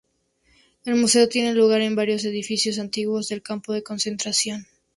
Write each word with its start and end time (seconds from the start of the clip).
El 0.83 0.95
museo 0.95 1.29
tiene 1.29 1.53
lugar 1.53 1.81
en 1.81 1.93
varios 1.95 2.25
edificios 2.25 2.79
antiguos 2.79 3.27
del 3.27 3.43
campo 3.43 3.71
de 3.71 3.83
concentración. 3.83 4.65